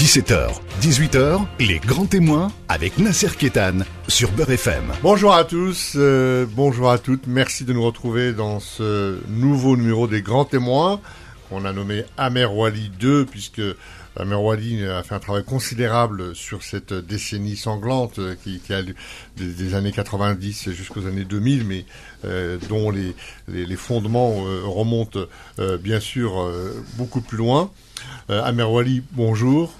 [0.00, 0.48] 17h,
[0.80, 4.94] 18h, les grands témoins avec Nasser Kétan sur Beurre FM.
[5.02, 10.06] Bonjour à tous, euh, bonjour à toutes, merci de nous retrouver dans ce nouveau numéro
[10.06, 11.02] des grands témoins
[11.50, 13.60] qu'on a nommé Amer Wali 2 puisque
[14.16, 18.94] Amer Wali a fait un travail considérable sur cette décennie sanglante euh, qui, a des,
[19.36, 21.84] des, années 90 jusqu'aux années 2000, mais
[22.24, 24.32] euh, dont les, fondements
[24.64, 25.20] remontent
[25.82, 26.50] bien sûr
[26.96, 27.70] beaucoup plus loin.
[28.28, 29.72] Amer Wali, bonjour.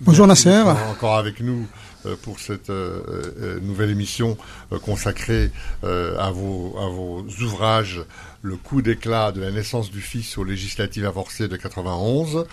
[0.00, 0.70] Bonjour Merci Nasser.
[0.90, 1.66] Encore avec nous
[2.04, 4.36] euh, pour cette euh, euh, nouvelle émission
[4.72, 5.50] euh, consacrée
[5.84, 8.02] euh, à, vos, à vos ouvrages
[8.42, 12.44] Le coup d'éclat de la naissance du fils aux législatives avorcées de 91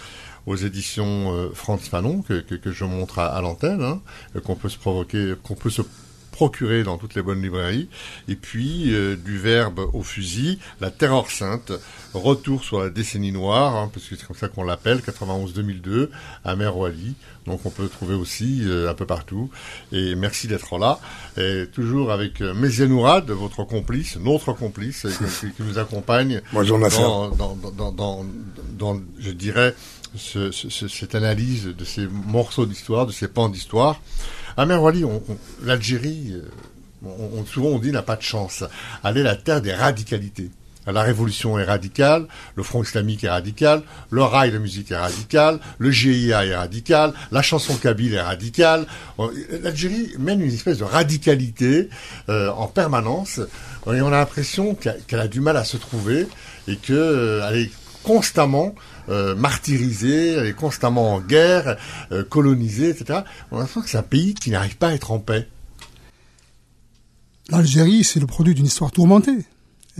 [0.45, 4.01] aux éditions euh, Franz Fanon que, que, que je montre à, à l'antenne, hein,
[4.35, 5.81] euh, qu'on peut se provoquer, qu'on peut se
[6.33, 7.87] procurer dans toutes les bonnes librairies,
[8.27, 11.71] et puis euh, du verbe au fusil, la terreur sainte,
[12.13, 16.09] retour sur la décennie noire, hein, parce que c'est comme ça qu'on l'appelle, 91-2002,
[16.43, 17.15] à Wali.
[17.45, 19.49] Donc on peut le trouver aussi euh, un peu partout.
[19.91, 20.99] Et merci d'être là.
[21.37, 22.53] Et toujours avec euh,
[23.33, 27.01] votre complice, notre complice, euh, qui, qui nous accompagne Bonjour Nasser.
[27.01, 28.25] dans, dans, dans, dans,
[28.77, 29.75] dans, je dirais,
[30.15, 33.99] ce, ce, cette analyse de ces morceaux d'histoire, de ces pans d'histoire.
[34.57, 36.33] Amer Wali, on, on, l'Algérie,
[37.05, 38.63] on, souvent on dit n'a pas de chance.
[39.03, 40.49] Elle est la terre des radicalités.
[40.85, 45.59] La révolution est radicale, le Front islamique est radical, le rail de musique est radical,
[45.77, 48.85] le GIA est radical, la chanson kabyle est radicale.
[49.61, 51.87] L'Algérie mène une espèce de radicalité
[52.27, 53.39] euh, en permanence
[53.87, 56.27] et on a l'impression qu'elle qu a du mal à se trouver
[56.67, 57.71] et qu'elle euh, est
[58.03, 58.75] constamment
[59.09, 61.77] euh, est constamment en guerre,
[62.11, 63.21] euh, etc.
[63.51, 65.47] On a l'impression que c'est un pays qui n'arrive pas à être en paix.
[67.49, 69.45] L'Algérie, c'est le produit d'une histoire tourmentée.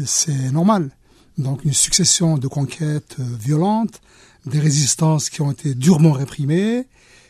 [0.05, 0.89] C'est normal.
[1.37, 4.01] Donc une succession de conquêtes euh, violentes,
[4.45, 6.87] des résistances qui ont été durement réprimées,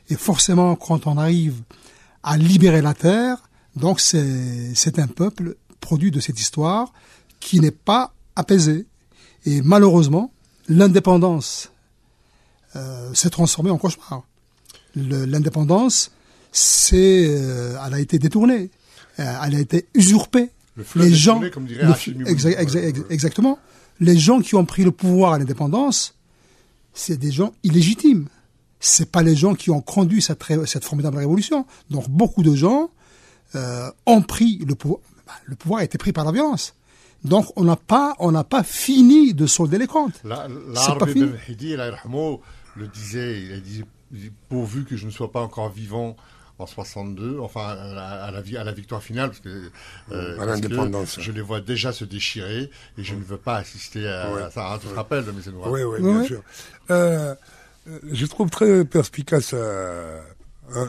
[0.09, 1.61] et forcément quand on arrive
[2.23, 3.37] à libérer la terre,
[3.75, 6.93] donc c'est un peuple produit de cette histoire
[7.39, 8.85] qui n'est pas apaisé.
[9.45, 10.32] Et malheureusement,
[10.67, 11.71] l'indépendance
[12.75, 14.23] euh, s'est transformée en cauchemar.
[14.95, 16.11] L'indépendance,
[16.51, 18.69] c'est, euh, elle a été détournée,
[19.19, 20.49] euh, elle a été usurpée.
[20.75, 23.59] Le les gens, comme dirait le, exa exa exa exactement,
[23.99, 26.15] les gens qui ont pris le pouvoir à l'indépendance,
[26.93, 28.27] c'est des gens illégitimes.
[28.79, 31.65] C'est pas les gens qui ont conduit cette, cette formidable révolution.
[31.89, 32.89] Donc beaucoup de gens
[33.55, 34.99] euh, ont pris le pouvoir.
[35.45, 36.75] Le pouvoir a été pris par la violence.
[37.23, 40.21] Donc on n'a pas, on n'a pas fini de solder les comptes.
[40.23, 43.83] L'Arbi Ben Hidi, le disait, il a dit,
[44.49, 46.15] pourvu que je ne sois pas encore vivant
[46.59, 49.69] en 62, enfin à la, à victoire finale, parce que,
[50.11, 51.21] euh, à.
[51.21, 54.41] Je les vois déjà se déchirer et je ne veux pas assister à, ouais.
[54.43, 54.73] à ça.
[54.73, 56.27] Hein, tu te rappelles de mes Oui, oui, bien ouais.
[56.27, 56.41] sûr.
[56.91, 57.35] Euh,
[58.11, 60.21] je trouve très perspicace euh,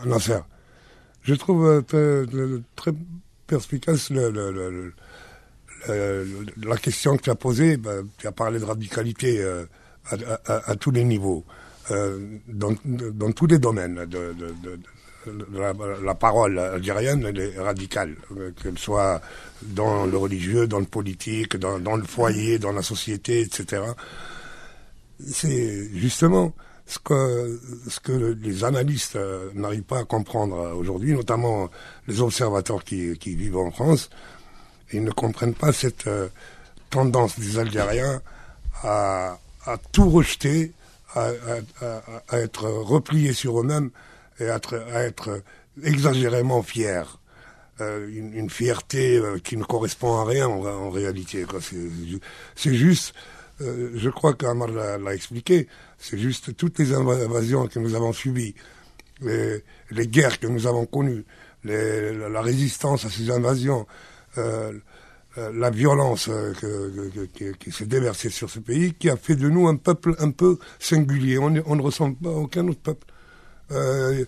[0.07, 0.39] Nasser.
[1.23, 2.93] Je trouve euh, très, très
[3.47, 4.93] perspicace le, le, le, le,
[5.89, 7.77] la question que tu as posée.
[7.77, 9.65] Ben, tu as parlé de radicalité euh,
[10.47, 11.45] à, tous les niveaux,
[11.91, 14.07] euh, dans, tous les domaines
[16.03, 18.17] la, parole algérienne est radicale,
[18.63, 19.21] qu'elle soit
[19.63, 23.83] dans le religieux, dans le politique, dans, le foyer, dans la société, etc.
[25.27, 26.53] C'est justement
[26.87, 29.19] ce que, les analystes
[29.55, 31.71] n'arrivent pas à comprendre aujourd'hui, notamment
[32.07, 34.11] les observateurs qui, vivent en France.
[34.93, 36.29] Ils ne comprennent pas cette euh,
[36.91, 38.21] tendance des Algériens
[38.83, 39.39] à,
[39.93, 40.73] tout rejeter,
[41.15, 41.31] à,
[42.33, 43.91] être repliés sur eux-mêmes
[44.41, 44.61] et à
[45.03, 45.43] être,
[45.83, 47.19] exagérément fier.
[47.81, 51.45] Euh, une, fierté euh, qui ne correspond à rien en, réalité.
[52.55, 53.15] C'est juste,
[53.59, 55.67] je crois qu'Amar l'a expliqué,
[55.99, 58.55] c'est juste toutes les invasions que nous avons subies,
[59.23, 61.25] les, guerres que nous avons connues,
[61.65, 63.87] la résistance à ces invasions,
[64.37, 66.27] la violence
[66.61, 67.27] que,
[67.59, 70.59] qui s'est déversée sur ce pays, qui a fait de nous un peuple un peu
[70.79, 71.39] singulier.
[71.39, 73.07] On, ne ressemble pas à aucun autre peuple.
[73.73, 74.25] Euh,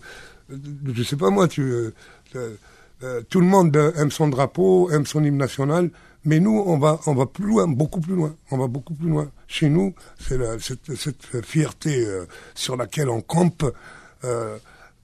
[0.93, 1.91] je sais pas moi, euh,
[3.03, 5.91] euh, tout le monde aime son drapeau, aime son hymne national,
[6.25, 8.35] mais nous, on va, on va plus loin, beaucoup plus loin.
[8.51, 9.31] On va beaucoup plus loin.
[9.47, 12.25] Chez nous, c'est cette, fierté euh,
[12.55, 13.63] sur laquelle on campe.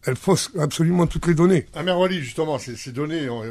[0.06, 1.66] Elle fausse absolument toutes les données.
[1.74, 3.42] Ah, Merwali, justement, ces, données, on,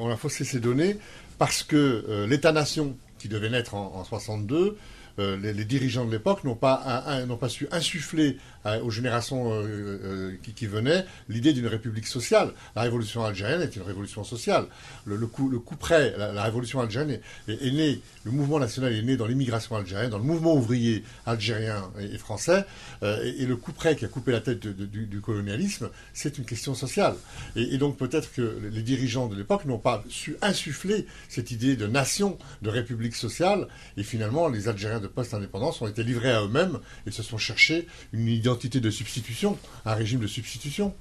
[0.00, 0.96] on, a faussé ces données
[1.38, 4.76] parce que l'État-nation qui devait naître en, en 62
[5.18, 10.66] euh, les, dirigeants de l'époque n'ont pas su insuffler euh, aux générations euh, qui, qui,
[10.66, 12.52] venaient l'idée d'une république sociale.
[12.76, 14.66] La révolution algérienne est une révolution sociale.
[15.04, 19.26] Le, coup, le près, la, révolution algérienne est, née, le mouvement national est né dans
[19.26, 22.64] l'immigration algérienne, dans le mouvement ouvrier algérien et, français,
[23.02, 26.74] et, et, le coup près qui a coupé la tête du, colonialisme, c'est une question
[26.74, 27.14] sociale.
[27.56, 31.86] Et, donc peut-être que les dirigeants de l'époque n'ont pas su insuffler cette idée de
[31.86, 36.78] nation, de république sociale, et finalement les Algériens de post-indépendance ont été livrés à eux-mêmes
[37.06, 40.94] et se sont cherchés une identité de substitution, un régime de substitution.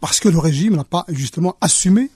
[0.00, 2.10] Parce que le régime n'a pas justement assumé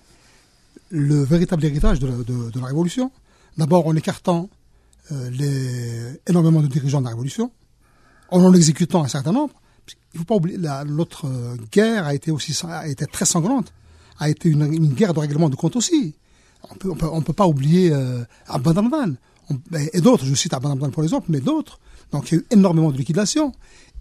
[0.91, 3.11] le véritable héritage de la, Révolution.
[3.57, 4.49] D'abord en écartant
[5.13, 7.51] euh, les, énormément de dirigeants de la Révolution,
[8.31, 9.55] en en exécutant un certain nombre.
[9.89, 13.73] Il ne faut pas oublier, l'autre euh, guerre a été aussi a été très sanglante,
[14.19, 16.15] a été une, guerre de règlement de compte aussi.
[16.71, 18.25] On on peut, pas oublier euh,
[19.93, 21.79] et d'autres, je cite Abandonman pour exemple, mais d'autres.
[22.13, 23.53] Donc il y a eu énormément de liquidations.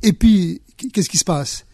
[0.04, 0.62] Et puis,
[0.94, 1.66] qu'est-ce qui se passe?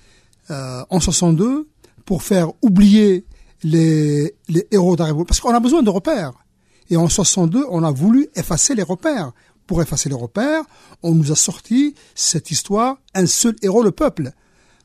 [0.52, 1.70] Euh, En 62,
[2.06, 3.26] pour faire oublier
[3.64, 6.34] les, les héros de la Révolution, parce qu'on a besoin de repères.
[6.90, 9.32] Et en 62, on a voulu effacer les repères.
[9.68, 10.64] Pour effacer les repères,
[11.04, 14.32] on nous a sorti cette histoire, un seul héros, le peuple.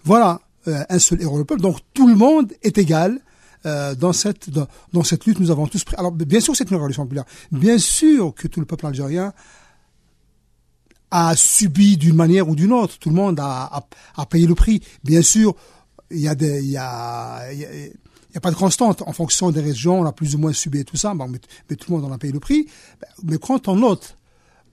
[0.05, 1.61] Voilà, euh, un seul héros, le peuple.
[1.61, 3.21] Donc tout le monde est égal.
[3.67, 5.97] Euh, dans cette dans, dans, cette lutte, nous avons tous pris.
[5.97, 7.25] Alors bien sûr, c'est une révolution populaire.
[7.51, 9.33] Bien sûr que tout le peuple algérien
[11.11, 12.99] a subi d'une manière ou d'une autre.
[12.99, 14.83] Tout le monde a, a, a, payé le prix.
[15.05, 15.55] Bien sûr,
[16.11, 17.69] il y a des il y a, il y a
[18.29, 19.03] il n'y a pas de constante.
[19.07, 21.39] En fonction des régions, on a plus ou moins subi tout ça, bon, mais,
[21.69, 22.67] mais, tout le monde en a payé le prix.
[23.25, 24.17] Mais quand on note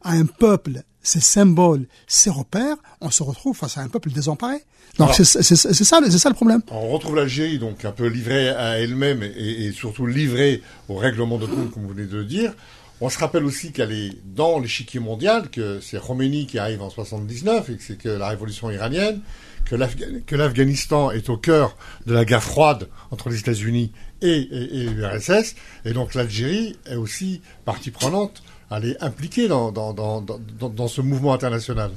[0.03, 4.57] à un peuple ses symboles, ses repères, on se retrouve face à un peuple désemparé.
[4.97, 6.61] Donc c'est ça, c'est ça le problème.
[6.71, 11.37] On retrouve l'Algérie donc un peu livrée à elle-même et, et, surtout livrée au règlement
[11.37, 12.53] de compte, comme vous venez de le dire.
[13.01, 16.89] On se rappelle aussi qu'elle est dans l'échiquier mondial, que c'est Khomeini qui arrive en
[16.89, 19.21] 79 et que c'est que la révolution iranienne,
[19.65, 21.75] que l'Afghanistan est au cœur
[22.05, 27.41] de la guerre froide entre les États-Unis et, et, l'URSS, et donc l'Algérie est aussi
[27.65, 31.91] partie prenante elle est impliquée dans, ce mouvement international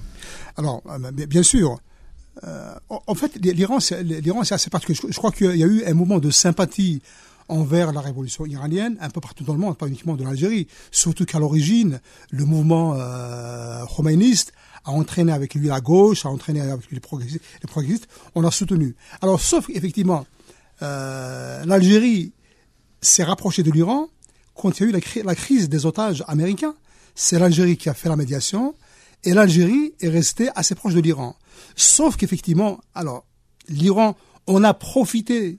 [0.57, 1.79] Alors, bien sûr.
[2.45, 4.99] Euh, en fait, l'Iran, c'est assez particulier.
[5.03, 7.03] Je, je crois qu'il y a eu un mouvement de sympathie
[7.49, 10.67] envers la révolution iranienne un peu partout dans le monde, pas uniquement de l'Algérie.
[10.91, 12.01] Surtout qu'à l'origine,
[12.31, 14.53] le mouvement euh, khoméniste
[14.85, 17.43] a entraîné avec lui la gauche, a entraîné avec lui les progressistes.
[17.63, 18.97] Les progressistes on l'a soutenu.
[19.21, 20.27] Alors, sauf effectivement,
[20.83, 22.33] euh, l'Algérie
[23.01, 24.09] s'est rapprochée de l'Iran
[24.55, 26.75] quand il y a eu la, la crise des otages américains.
[27.15, 28.75] C'est l'Algérie qui a fait la médiation
[29.25, 31.37] et l'Algérie est restée assez proche de l'Iran.
[31.77, 33.25] Sauf qu'effectivement, alors,
[33.69, 34.17] l'Iran,
[34.47, 35.59] on a profité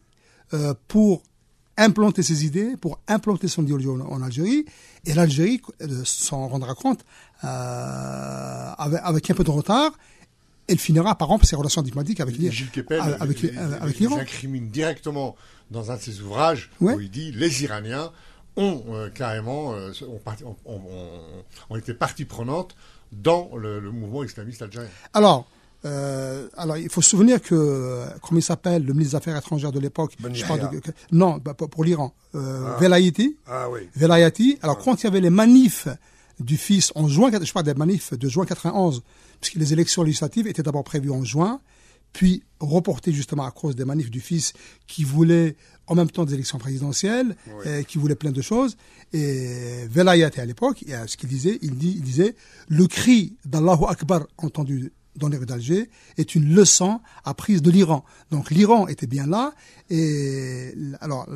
[0.53, 1.23] euh, pour
[1.79, 4.65] implanter ses idées, pour implanter son idéologie en, Algérie,
[5.05, 7.05] et l'Algérie euh, s'en rendra compte
[7.43, 9.91] euh, avec, avec, un peu de retard.
[10.67, 12.53] Elle finira par rompre ses relations diplomatiques avec l'Iran.
[12.53, 13.43] Gilles Kepel avec,
[13.81, 15.35] avec, incrimine directement
[15.71, 16.93] dans un de ses ouvrages ouais.
[16.93, 18.11] où il dit les Iraniens
[18.55, 20.81] ont euh, carrément euh, ont, ont, ont,
[21.69, 22.75] ont, été partie prenante
[23.11, 24.89] dans le, le mouvement islamiste algérien.
[25.13, 25.47] Alors,
[25.85, 29.71] euh, alors, il faut se souvenir que, comment il s'appelle, le ministre des Affaires étrangères
[29.71, 32.77] de l'époque, je parle de, que, non, bah, pour l'Iran, euh, ah.
[32.79, 33.81] Velayati, ah, oui.
[33.95, 34.59] Velayati.
[34.61, 34.83] Alors, ah.
[34.83, 35.87] quand il y avait les manifs
[36.39, 39.03] du fils en juin, je parle des manifs de juin 91,
[39.39, 41.61] puisque les élections législatives étaient d'abord prévues en juin,
[42.11, 44.53] puis reportées justement à cause des manifs du fils
[44.87, 45.55] qui voulait
[45.87, 47.71] en même temps des élections présidentielles, oui.
[47.71, 48.77] et qui voulait plein de choses.
[49.11, 52.35] Et Velayati à l'époque, ce qu'il disait, il, dit, il disait,
[52.67, 58.03] le cri d'Allahu Akbar entendu dans les rues d'Alger est une leçon apprise de l'Iran.
[58.31, 59.53] Donc l'Iran était bien là
[59.89, 61.29] et alors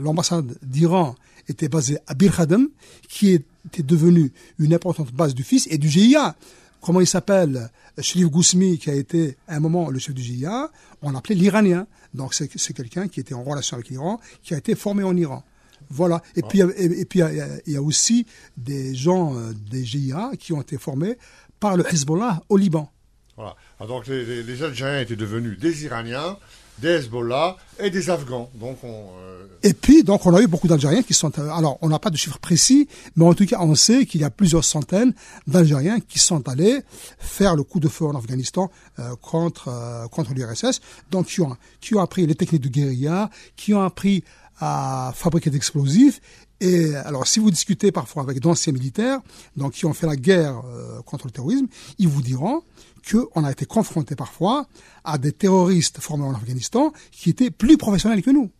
[0.00, 1.14] l'ambassade d'Iran
[1.48, 2.68] était basée à Bir Khadem
[3.08, 6.36] qui était devenue une importante base du fils et du GIA.
[6.80, 7.70] Comment il s'appelle?
[7.98, 10.70] Shrif Gousmi qui a été à un moment le chef du GIA,
[11.02, 11.86] on l'appelait l'Iranien.
[12.12, 15.42] Donc c'est quelqu'un qui était en relation avec l'Iran, qui a été formé en Iran.
[15.90, 16.22] Voilà.
[16.34, 17.20] Et puis, et, et puis
[17.66, 18.26] il y a aussi
[18.56, 21.18] des gens euh, des GIA qui ont été formés
[21.60, 22.90] par le Hezbollah au Liban.
[23.36, 23.56] Voilà.
[23.80, 26.36] Alors donc les, Algériens étaient devenus des Iraniens,
[26.78, 28.48] des Hezbollah et des Afghans.
[28.54, 29.46] Donc on, euh...
[29.64, 31.32] Et puis donc on a eu beaucoup d'Algériens qui sont.
[31.38, 34.20] Euh, alors on n'a pas de chiffres précis, mais en tout cas on sait qu'il
[34.20, 35.14] y a plusieurs centaines
[35.48, 36.82] d'Algériens qui sont allés
[37.18, 40.80] faire le coup de feu en Afghanistan euh, contre contre l'URSS.
[41.10, 44.22] Donc qui ont qui ont appris les techniques de guérilla, qui ont appris
[44.60, 46.20] à fabriquer d'explosifs
[46.60, 49.18] et alors, si vous discutez parfois avec d'anciens militaires,
[49.56, 50.62] donc qui ont fait la guerre
[51.04, 51.66] contre le terrorisme,
[51.98, 52.62] ils vous diront
[53.10, 54.66] qu'on a été confronté parfois
[55.04, 58.50] à des terroristes formés en Afghanistan qui étaient plus professionnels que nous.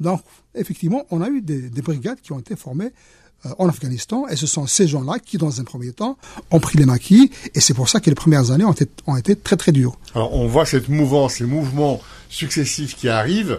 [0.00, 0.22] Donc,
[0.54, 2.92] effectivement, on a eu des, des brigades qui ont été formées
[3.44, 6.16] euh, en Afghanistan, et ce sont ces gens-là qui, dans un premier temps,
[6.50, 9.16] ont pris les maquis, et c'est pour ça que les premières années ont été, ont
[9.16, 9.98] été très très dures.
[10.14, 13.58] Alors on voit cette mouvance, ces mouvements successifs qui arrivent,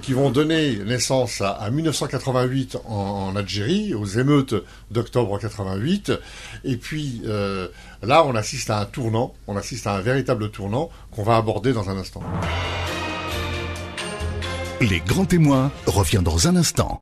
[0.00, 4.54] qui vont donner naissance à, à 1988 en, en, Algérie, aux émeutes
[4.90, 6.12] d'octobre 88,
[6.64, 7.68] et puis euh,
[8.02, 11.72] là on assiste à un tournant, on assiste à un véritable tournant qu'on va aborder
[11.72, 12.22] dans un instant.
[14.80, 17.00] Les grands témoins revient dans un instant.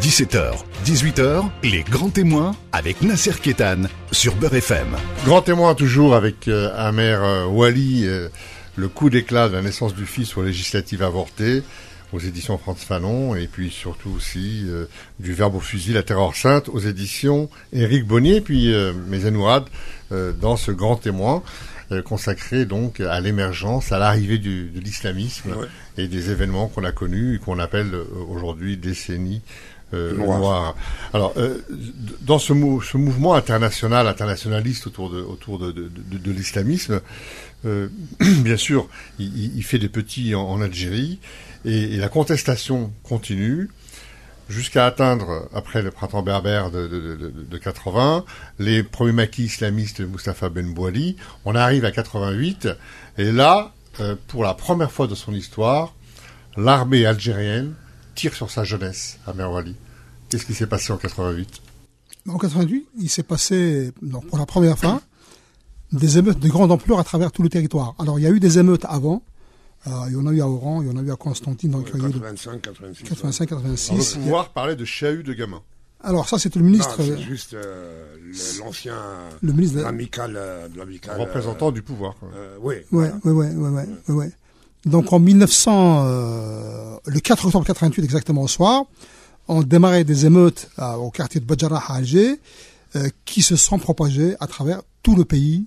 [0.00, 0.52] 17h,
[0.84, 4.86] 18h, les grands témoins avec Nasser Kétan sur Beurre FM.
[5.24, 8.28] Grand témoin toujours avec euh, Amer euh, Wali, euh,
[8.76, 11.62] le coup d'éclat de la naissance du fils aux législatives avortées
[12.12, 14.86] aux éditions France Fanon et puis surtout aussi euh,
[15.18, 18.92] du Verbe au fusil, la terreur sainte aux éditions Éric Bonnier, puis euh,
[20.12, 21.42] euh, dans ce grand témoin
[21.92, 25.66] euh, consacré donc à l'émergence, à l'arrivée du- de l'islamisme Ouais.
[25.98, 29.42] et des événements qu'on a connus et qu'on appelle euh, aujourd'hui décennies
[29.94, 30.38] euh, Noires.
[30.40, 30.76] noires.
[31.14, 31.58] Alors, euh,
[32.22, 37.00] dans ce, mou- ce mouvement international, internationaliste autour de, autour de, de, de- de l'islamisme,
[37.66, 37.88] euh,
[38.20, 41.18] bien sûr, il, fait des petits en, Algérie
[41.64, 43.68] et, la contestation continue
[44.48, 48.24] jusqu'à atteindre, après le printemps berbère de 80,
[48.60, 51.16] les premiers maquis islamistes de Mustafa Ben Bouali.
[51.44, 52.68] On arrive à 88
[53.18, 55.94] et là, euh, pour la première fois de son histoire,
[56.56, 57.74] l'armée algérienne
[58.14, 59.74] tire sur sa jeunesse à Merwali.
[60.28, 61.62] Qu'est-ce qui s'est passé en 88
[62.28, 65.00] En 88, il s'est passé, donc, pour la première fois,
[65.92, 67.94] des émeutes de grande ampleur à travers tout le territoire.
[67.98, 69.22] Alors, il y a eu des émeutes avant.
[69.86, 71.70] Euh, il y en a eu à Oran, il y en a eu à Constantine,
[71.70, 73.08] donc il y a eu de 85, 86.
[73.08, 74.16] 85, Alors, 86.
[74.16, 75.62] Le pouvoir parlait de chahut de gamins.
[76.02, 78.94] Alors, ça, c'était le Non, ministre, c'est juste euh, le- l'ancien
[79.42, 81.20] le ministre de, l'amical euh, de l'amical.
[81.20, 82.14] représentant du pouvoir.
[82.34, 82.74] Euh, oui.
[82.92, 84.32] Ouais, ouais, ouais, ouais.
[84.84, 88.84] Donc en 1900, euh, le 4 octobre 88 exactement au soir,
[89.48, 92.40] on démarrait des émeutes euh, au quartier de Badjarah à Alger,
[92.94, 95.64] euh, qui se sont propagées à travers tout le pays.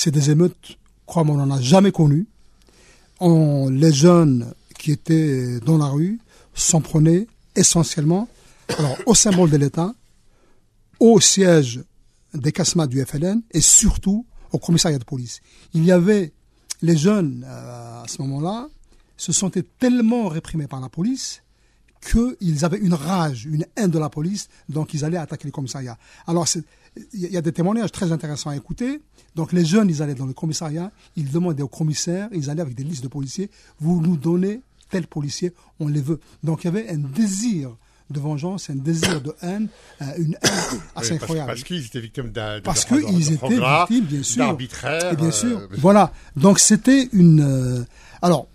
[0.00, 0.78] C'est des émeutes,
[1.08, 2.28] comme on n'en a jamais connues.
[3.18, 6.20] On, les jeunes qui étaient dans la rue
[6.54, 7.26] s'en prenaient
[7.56, 8.28] essentiellement
[9.06, 9.92] au symbole de l'État,
[11.00, 11.82] au siège
[12.32, 15.40] des casmas du FLN et surtout au commissariat de police.
[15.74, 16.32] Il y avait
[16.80, 18.68] les jeunes euh, à ce moment-là
[19.16, 21.42] se sentaient tellement réprimés par la police
[22.00, 25.98] qu'ils avaient une rage, une haine de la police, donc ils allaient attaquer les commissariats.
[26.28, 26.46] Alors
[27.12, 29.00] il y a- des témoignages très intéressants à écouter.
[29.34, 32.74] Donc les jeunes, ils allaient dans le commissariat, ils demandaient au commissaire, ils allaient avec
[32.74, 33.50] des listes de policiers,
[33.80, 36.18] vous nous donnez tel policier, on les veut.
[36.42, 37.76] Donc il y avait un désir
[38.10, 39.68] de vengeance, un désir de haine,
[40.00, 41.48] euh, une haine assez Oui, incroyable.
[41.48, 44.38] Parce qu'ils étaient victimes d'un Parce qu'ils étaient victimes, bien sûr.
[44.46, 45.12] d'arbitraire.
[45.12, 45.68] Et bien euh, sûr.
[45.76, 46.12] Voilà.
[46.34, 47.40] Donc c'était une.
[47.42, 47.84] euh,
[48.22, 48.48] alors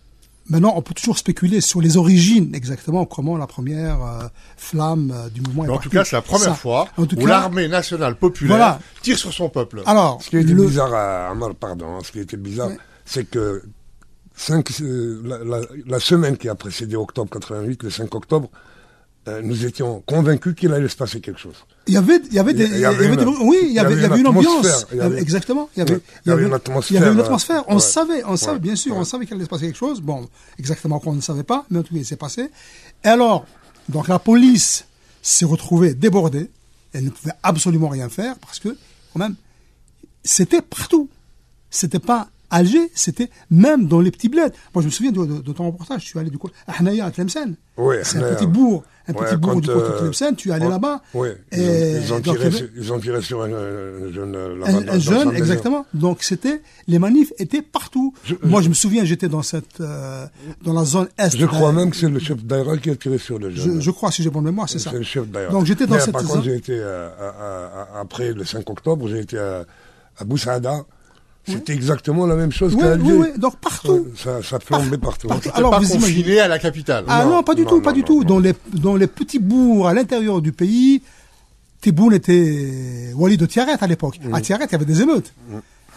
[0.50, 5.30] maintenant, on peut toujours spéculer sur les origines exactement comment la première euh, flamme euh,
[5.30, 5.64] du mouvement.
[5.64, 5.90] Mais est en partie.
[5.90, 6.56] tout cas, c'est la première Ça.
[6.56, 8.80] fois où l'armée nationale populaire Voilà.
[9.02, 9.82] tire sur son peuple.
[9.86, 12.70] Alors, Ce qui était le- bizarre à pardon, hein, ce qui était bizarre,
[13.06, 13.64] c'est que
[14.36, 18.50] cinq, euh, la, la- la semaine qui a précédé octobre 88, le 5 octobre,
[19.28, 21.56] euh, nous étions convaincus qu'il allait se passer quelque chose.
[21.88, 23.80] il y avait, il y avait des, Il y avait des- une- oui, il y
[23.80, 24.66] avait, il y avait une ambiance.
[24.66, 25.70] atmosphère, il y avait- exactement.
[25.76, 27.64] Il y avait, il y avait une atmosphère, Il y avait une euh, atmosphère.
[27.70, 27.80] On ouais.
[27.80, 30.02] savait, on savait, Ouais, bien sûr, on savait qu'il allait se passer quelque chose.
[30.02, 30.28] Bon,
[30.60, 32.50] exactement qu'on ne savait pas, mais en tout cas, il s'est passé.
[33.04, 33.46] Et alors,
[33.90, 34.86] donc la police
[35.22, 36.50] s'est retrouvée débordée.
[36.94, 38.70] Elle ne pouvait absolument rien faire parce que,
[39.14, 39.36] quand même,
[40.24, 41.10] c'était partout.
[41.70, 44.52] C'était pas Alger, c'était même dans les petits bleds.
[44.74, 46.02] Moi, je me souviens de, de- de ton reportage.
[46.02, 47.56] Je suis allé du coup à Hanaya, à Tlemcen.
[47.78, 50.36] Oui, C'est un petit bourg, un Ouais, petit bourg du côté de euh, Tlemcen.
[50.36, 51.02] Tu es allé là-bas.
[51.16, 54.12] Oui, ils, ont- Et ils ont tiré, sur- avait- ils ont tiré sur un, un
[54.14, 55.32] jeune euh, là-bas un, dans- jeune, maison.
[55.32, 55.86] exactement.
[55.96, 58.14] Donc c'était les manifs étaient partout.
[58.24, 60.26] Je- Moi, je me souviens, j'étais dans cette euh,
[60.64, 61.36] dans la zone est.
[61.36, 63.76] Je crois même que c'est le chef d'Aïra qui a tiré sur le jeune.
[63.76, 64.92] Je, je crois, si j'ai bonne mémoire, c'est ça.
[64.92, 65.52] C'est le chef d'Aïra.
[65.52, 66.30] Donc j'étais dans Mais, cette Par zone.
[66.34, 69.66] contre, j'ai été, euh, à- à- à- après le 5 octobre, j'ai été à,
[70.20, 70.84] à Boussada.
[71.46, 73.04] C'était exactement la même chose Oui, qu'à Alger.
[73.12, 73.40] oui, oui.
[73.40, 74.08] Donc partout.
[74.16, 75.28] Ça, ça flambait partout.
[75.28, 75.50] partout.
[75.54, 77.04] Alors, pas vous confiné imaginez- à la capitale.
[77.08, 78.22] Ah Non, non, pas du non, tout, non, pas du non, tout.
[78.24, 78.28] non.
[78.30, 81.02] Dans les dans les petits bourgs à l'intérieur du pays,
[81.82, 84.20] Tebboune était Wali de Tiaret à l'époque.
[84.24, 84.34] Mm.
[84.34, 85.34] À Tiaret, il y avait des émeutes.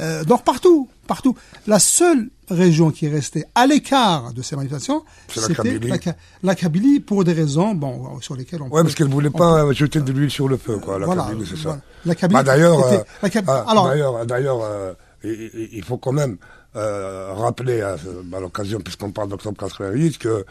[0.00, 1.34] Euh, donc partout, partout.
[1.66, 5.88] La seule région qui est restée à l'écart de ces manifestations, c'était Kabylie.
[5.88, 5.96] la,
[6.42, 8.64] la Kabylie pour des raisons, bon, sur lesquelles on.
[8.66, 10.98] Ouais, peut- parce qu'elle voulait on pas euh, jeter de l'huile sur le feu, quoi.
[10.98, 11.78] La Voilà, Kabylie, c'est voilà.
[11.78, 11.84] ça.
[12.04, 12.84] La Kabylie Bah, d'ailleurs,
[13.22, 14.92] euh, Kab- ah, alors- d'ailleurs, d'ailleurs, euh,
[15.25, 16.37] il- faut quand même
[16.76, 20.44] euh, rappeler à, ce- à l'occasion, puisqu'on parle d'octobre 88, que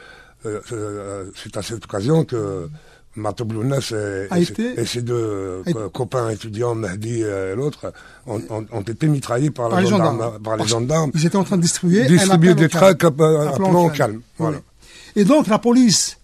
[0.45, 2.67] euh, euh, c'est à cette occasion que
[3.15, 7.55] Marteau Blounès et, A et été- ses- et ses deux été- copains étudiants, Mahdi et
[7.55, 7.93] l'autre,
[8.27, 10.41] ont, ont- ont été mitraillés par, les gendarme- gendarmes.
[10.43, 11.11] par les gendarmes.
[11.13, 14.21] Ils étaient en train de distribuer, Distribuer des tracts appelant au calme.
[14.37, 14.57] Voilà.
[14.57, 14.63] Oui.
[15.21, 16.17] Et donc la police,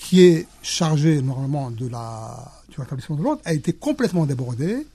[0.00, 4.86] qui est chargé normalement de la, du rétablissement de l'ordre, a été complètement débordé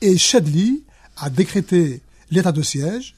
[0.00, 0.84] et Chadli
[1.18, 3.14] a décrété l'état de siège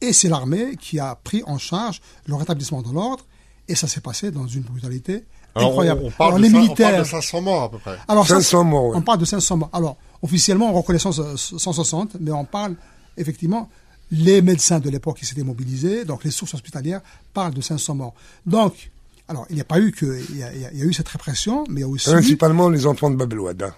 [0.00, 3.24] et c'est l'armée qui a pris en charge le rétablissement de l'ordre
[3.68, 6.00] et ça s'est passé dans une brutalité Alors, incroyable.
[6.04, 7.96] On, on parle Alors, de on militaires, parle de 500 morts à peu près.
[8.08, 8.96] alors, ça, 500 morts, ouais.
[8.96, 9.70] On parle de 500 morts.
[9.72, 12.74] Alors, officiellement, on reconnaît 100 160, mais on parle
[13.16, 13.68] effectivement
[14.12, 17.00] les médecins de l'époque qui s'étaient mobilisés, donc les sources hospitalières
[17.34, 18.14] parlent de 500 morts.
[18.44, 18.90] Donc,
[19.28, 21.08] alors, il n'y a pas eu que, il y a, il y a- eu cette
[21.08, 22.08] répression, mais il y a aussi.
[22.10, 23.60] Principalement les enfants de Babelwad.
[23.62, 23.74] hein.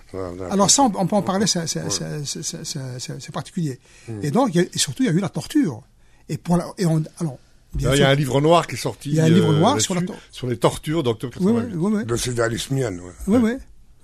[0.51, 3.33] Alors ça, on, on peut en parler, c'est c'est- c'est- c'est- c'est- c'est- c'est- c'est
[3.33, 3.79] particulier.
[4.23, 5.83] Et donc, il y a- et surtout, il y a eu la torture.
[6.29, 7.39] Et pour la, et on, alors,
[7.75, 9.53] bien Il y a un livre noir qui est sorti Il y a un livre
[9.53, 11.77] euh, noir sur la sur les tortures d'octobre oui, oui, 88.
[11.77, 12.19] oui, oui.
[12.19, 13.13] Sidi Ali Smian, ouais.
[13.27, 13.53] Oui, oui.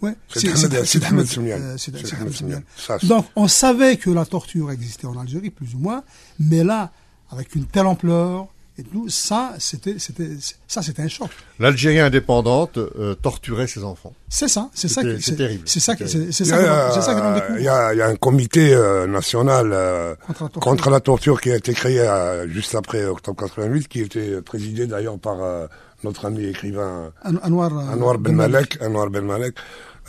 [0.02, 0.10] oui.
[0.34, 1.56] C'est Ahmed- c'est Soumian.
[1.60, 5.74] euh, c'est- C'est c'est c'est- Donc, on savait que la torture existait en Algérie, plus
[5.74, 6.02] ou moins,
[6.38, 6.90] mais là,
[7.30, 10.30] avec une telle ampleur et tout, ça, c'était, c'était,
[10.66, 11.28] ça, c'était un choc.
[11.60, 14.12] L'Algérie indépendante euh, torturait ses enfants.
[14.28, 15.62] C'est ça, c'est ça, c'est terrible.
[15.66, 19.06] c'est ça, qui- C'est ça, l'on il y a- il y a un comité euh,
[19.06, 20.60] national euh, Contre la torture.
[20.60, 24.86] contre la torture qui a été créé euh, juste après octobre 88, qui était présidé
[24.88, 25.66] d'ailleurs par euh,
[26.02, 29.54] notre ami écrivain An- Anwar, euh, Anwar Ben Malek, Anwar Ben Malek,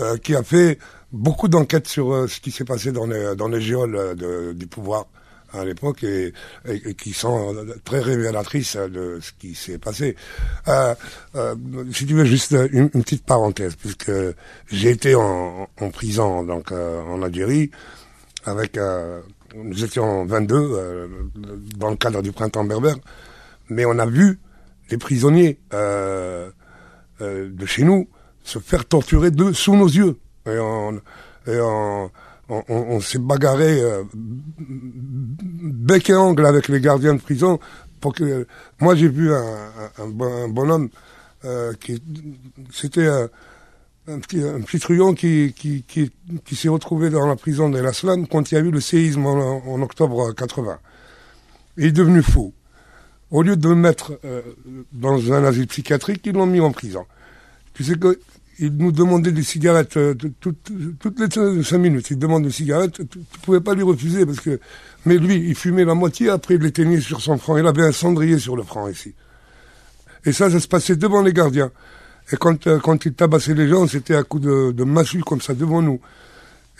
[0.01, 0.79] euh, qui a fait
[1.11, 4.53] beaucoup d'enquêtes sur euh, ce qui s'est passé dans les, dans les géoles euh, de-
[4.53, 5.05] du pouvoir
[5.57, 6.33] à l'époque et,
[6.97, 10.15] qui sont très révélatrices de ce qui s'est passé.
[10.67, 10.95] Euh,
[11.35, 11.55] euh,
[11.91, 14.11] si tu veux juste une, petite parenthèse, puisque
[14.67, 17.71] j'ai été en, prison donc euh, en Algérie
[18.45, 18.77] avec
[19.55, 21.07] nous étions 22 euh,
[21.77, 22.97] dans le cadre du printemps berbère,
[23.69, 24.39] mais on a vu
[24.89, 26.51] les prisonniers de
[27.65, 28.07] chez nous
[28.43, 30.17] se faire torturer sous nos yeux.
[30.45, 31.01] Et on,
[31.47, 32.11] et on,
[32.49, 34.03] on, s'est bagarré euh,
[34.59, 37.59] bec et ongle avec les gardiens de prison
[38.01, 38.45] pour que...
[38.79, 40.89] Moi, j'ai vu un, un, un bon- un bonhomme
[41.43, 42.01] euh, qui...
[42.71, 45.53] C'était un, petit, un truand qui,
[46.51, 49.65] s'est retrouvé dans la prison d'El Aslan quand il y a eu le séisme en,
[49.65, 50.77] en octobre 80.
[51.77, 52.53] Il est devenu fou.
[53.31, 54.41] Au lieu de le mettre euh,
[54.93, 57.05] dans un asile psychiatrique, ils l'ont mis en prison.
[57.73, 58.19] Tu sais que
[58.59, 60.55] il nous demandait des cigarettes euh, tout- tout-
[60.99, 62.09] toutes les cinq minutes.
[62.11, 64.59] Il demande des cigarettes, tu, tu pouvais pas lui refuser parce que.
[65.05, 67.57] Mais lui, il fumait la moitié, après il l'éteignait sur son front.
[67.57, 69.13] Il avait un cendrier sur le front ici.
[70.25, 71.71] Et ça, ça se passait devant les gardiens.
[72.31, 75.41] Et quand, euh, quand il tabassait les gens, c'était à coup de, de massue comme
[75.41, 75.99] ça devant nous.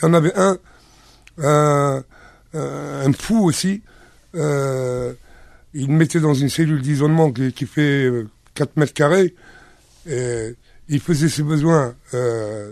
[0.02, 0.58] Il y en avait un,
[1.44, 2.04] un,
[2.54, 3.84] un fou aussi.
[4.36, 5.14] Euh,
[5.74, 9.36] il me mettait dans une cellule d'isolement qui, qui fait euh, 4 mètres carrés.
[10.08, 10.56] Et
[10.90, 12.72] il faisait ses besoins euh,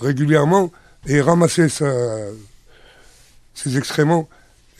[0.00, 0.72] régulièrement
[1.06, 2.28] et ramassait sa-
[3.54, 4.28] ses excréments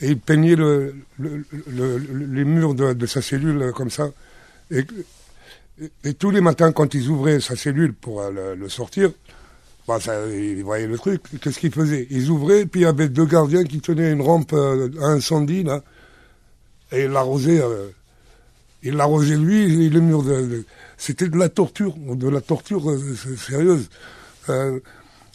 [0.01, 4.11] et il peignait le, le- le- le- les murs de, sa cellule euh, comme ça.
[4.71, 4.85] Et,
[6.13, 9.11] tous les matins, quand ils ouvraient sa cellule pour euh, le, sortir,
[9.87, 9.99] bah,
[10.33, 11.21] ils voyaient le truc.
[11.41, 12.07] Qu'est-ce qu'ils faisaient?
[12.09, 15.81] Ils ouvraient, puis il y avait deux gardiens qui tenaient une rampe à incendie, là,
[16.91, 17.61] et ils l'arrosaient.
[18.83, 20.65] il l'arrosait lui et le mur de-
[20.97, 23.89] c'était de la torture, de la torture euh, sérieuse.
[24.49, 24.79] Euh,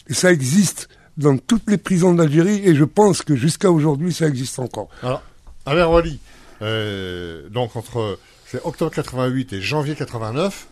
[0.07, 4.27] et ça existe dans toutes les prisons d'Algérie et je pense que jusqu'à aujourd'hui ça
[4.27, 4.89] existe encore.
[5.01, 5.23] Alors,
[5.65, 6.19] Amer Wali,
[6.61, 8.19] euh, donc entre
[8.63, 10.67] octobre 88 et janvier 89,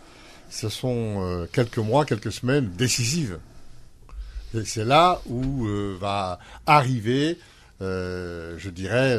[0.50, 3.38] ce sont quelques mois, quelques semaines décisives.
[4.64, 5.66] C'est là où
[5.98, 7.38] va arriver,
[7.80, 9.16] je dirais,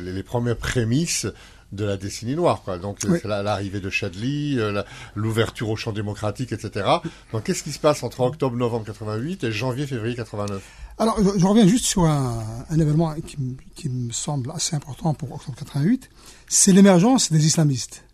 [0.00, 1.28] les, les premières prémices
[1.74, 2.62] de la décennie noire.
[2.64, 2.78] Quoi.
[2.78, 3.18] Donc Oui.
[3.20, 4.82] c'est l'arrivée de Chadli, euh,
[5.14, 6.86] l'ouverture au champ démocratique, etc.
[7.32, 10.62] Donc qu'est-ce qui se passe entre octobre-novembre 88 et janvier-février 89
[10.98, 14.74] Alors, je, je reviens juste sur un, un événement qui, me- qui me semble assez
[14.76, 16.08] important pour octobre 88,
[16.48, 18.04] c'est l'émergence des islamistes.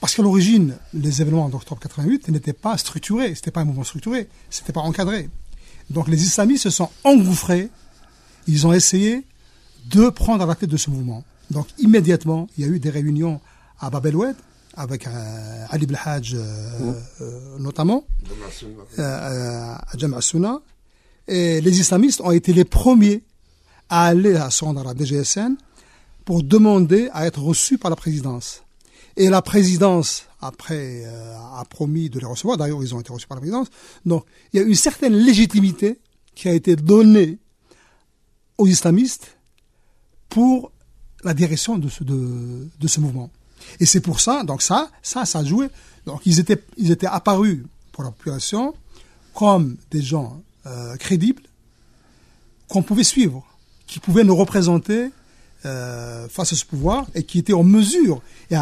[0.00, 4.28] Parce qu'à l'origine, les événements d'octobre 88 n'étaient pas structurés, c'était pas un mouvement structuré,
[4.48, 5.28] c'était pas encadré.
[5.90, 7.68] Donc les islamistes se sont engouffrés,
[8.46, 9.24] ils ont essayé
[9.86, 11.22] de prendre la tête de ce mouvement.
[11.50, 13.40] Donc immédiatement, il y a eu des réunions
[13.78, 14.36] à Bab el Oued,
[14.74, 18.04] avec euh, Ali Belhadj euh, euh, notamment,
[18.98, 20.60] euh, à Jam' Sunna,
[21.26, 23.22] et les islamistes ont été les premiers
[23.88, 25.56] à aller à se rendre à la DGSN
[26.24, 28.62] pour demander à être reçus par la présidence.
[29.16, 32.56] Et la présidence, après, a promis de les recevoir.
[32.56, 33.66] D'ailleurs, ils ont été reçus par la présidence.
[34.06, 35.98] Donc, il y a une certaine légitimité
[36.34, 37.38] qui a été donnée
[38.56, 39.36] aux islamistes
[40.28, 40.70] pour
[41.24, 43.30] la direction de ce, mouvement.
[43.78, 45.68] Et c'est pour ça, donc ça, ça, ça a joué.
[46.06, 48.74] Donc, ils étaient, ils étaient apparus pour la population
[49.34, 51.42] comme des gens euh, crédibles
[52.68, 53.44] qu'on pouvait suivre,
[53.86, 55.10] qui pouvaient nous représenter
[55.66, 58.22] euh, face à ce pouvoir et qui étaient en mesure.
[58.50, 58.56] Et,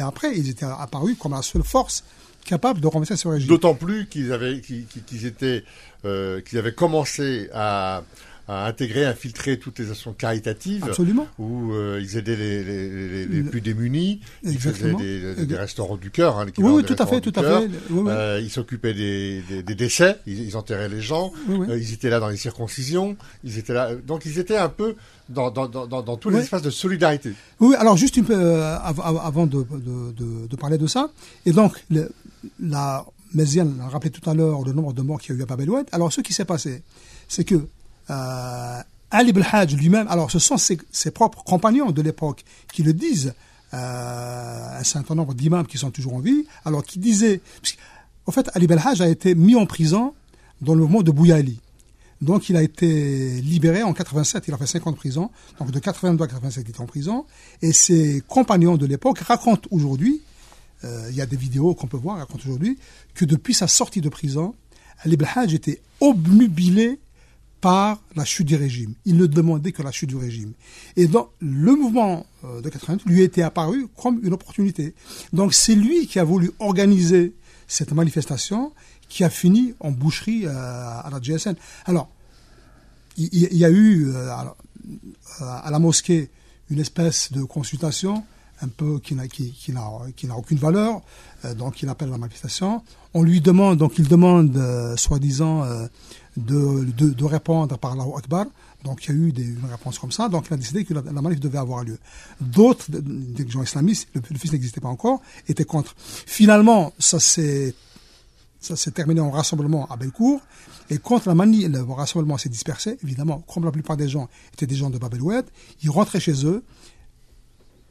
[0.00, 2.04] après, ils étaient apparus comme la seule force
[2.46, 3.48] capable de renverser ce régime.
[3.48, 5.64] D'autant plus qu'ils avaient, qu'ils étaient,
[6.06, 8.04] euh, qu'ils avaient commencé à,
[8.50, 10.84] à intégrer, infiltrer toutes les actions caritatives.
[10.84, 11.28] Absolument.
[11.38, 16.10] Où euh, ils aidaient les, les, les, les plus démunis, ils faisaient des, restaurants du
[16.10, 16.38] cœur.
[16.38, 17.66] Hein, Oui, tout à fait, tout à fait.
[17.90, 18.10] Oui, oui.
[18.10, 22.10] Euh, ils s'occupaient des, des, des décès, ils, ils enterraient les gens, euh, ils étaient
[22.10, 23.94] là dans les circoncisions, ils étaient là.
[23.94, 24.96] Donc ils étaient un peu
[25.28, 27.32] dans, dans, dans, dans, tous les espaces de solidarité.
[27.60, 31.10] Oui, alors juste une avant de, de, de, de parler de ça,
[31.46, 32.10] et donc le,
[32.58, 35.42] la Méziane a rappelé tout à l'heure le nombre de morts qu'il y a eu
[35.44, 35.86] à Bab el-Oued.
[35.92, 36.82] Alors ce qui s'est passé,
[37.28, 37.68] c'est que
[39.10, 43.34] Ali Belhaj lui-même, alors ce sont ses, propres compagnons de l'époque qui le disent,
[43.74, 47.40] euh, un certain nombre d'imams qui sont toujours en vie, alors qui disaient,
[48.26, 50.14] en fait Ali Belhaj a été mis en prison
[50.60, 51.60] dans le mouvement de Bouyali.
[52.20, 55.30] Donc il a été libéré en 87, il a fait 5 ans de prison.
[55.58, 57.24] Donc de 82 à 87, il était en prison.
[57.62, 60.20] Et ses compagnons de l'époque racontent aujourd'hui,
[60.84, 62.78] euh, il y a des vidéos qu'on peut voir, racontent aujourd'hui,
[63.14, 64.54] que depuis sa sortie de prison,
[65.02, 66.98] Ali Belhaj était obnubilé
[67.60, 68.94] par la chute du régime.
[69.04, 70.52] Il ne demandait que la chute du régime.
[70.96, 74.94] Et donc, le mouvement euh, de 88 lui était apparu comme une opportunité.
[75.32, 77.34] Donc, c'est lui qui a voulu organiser
[77.68, 78.72] cette manifestation
[79.08, 81.54] qui a fini en boucherie euh, à la GSN.
[81.84, 82.08] Alors,
[83.16, 84.30] il, y a eu euh,
[85.40, 86.30] à, la- mosquée
[86.70, 88.24] une espèce de consultation
[88.62, 91.00] un peu qui n'a aucune valeur
[91.56, 92.82] donc il appelle la manifestation
[93.14, 94.54] on lui demande donc il demande
[94.96, 95.66] soi-disant
[96.36, 98.46] de, de, répondre par Allahu Akbar.
[98.84, 100.28] Donc il y a eu des, une réponse comme ça.
[100.28, 101.98] Donc il a décidé que la, manif devait avoir lieu.
[102.40, 105.94] D'autres de- des gens islamistes le, le fils n'existait pas encore étaient contre.
[105.96, 107.74] Finalement ça s'est
[108.60, 110.40] ça s'est terminé en rassemblement à Belcourt.
[110.90, 114.66] Et quand la manie, le rassemblement s'est dispersé, évidemment, comme la plupart des gens étaient
[114.66, 115.46] des gens de Bab el-Oued,
[115.82, 116.62] ils rentraient chez eux